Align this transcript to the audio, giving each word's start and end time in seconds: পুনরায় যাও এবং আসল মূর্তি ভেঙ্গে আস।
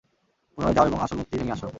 পুনরায় 0.57 0.75
যাও 0.77 0.85
এবং 0.87 0.99
আসল 0.99 1.15
মূর্তি 1.17 1.35
ভেঙ্গে 1.39 1.53
আস। 1.55 1.61